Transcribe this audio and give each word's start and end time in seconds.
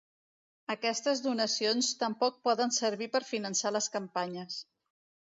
Aquestes 0.73 1.19
donacions 1.25 1.89
tampoc 2.03 2.39
poden 2.47 2.73
servir 2.77 3.09
per 3.17 3.21
finançar 3.33 3.73
les 3.75 3.91
campanyes. 3.97 4.57